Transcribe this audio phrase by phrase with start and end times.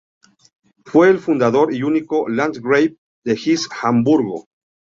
[0.83, 4.47] Fue el fundador y único Landgrave de Hesse-Marburgo.